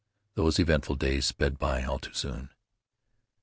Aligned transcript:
Those 0.33 0.57
eventful 0.57 0.95
days 0.95 1.27
sped 1.27 1.59
by 1.59 1.83
all 1.83 1.99
too 1.99 2.13
soon. 2.13 2.49